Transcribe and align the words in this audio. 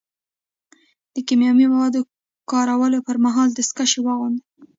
د 1.13 1.15
کیمیاوي 1.27 1.65
موادو 1.73 1.99
کارولو 2.51 2.99
پر 3.07 3.17
مهال 3.25 3.49
دستکشې 3.57 3.99
واغوندئ. 4.03 4.43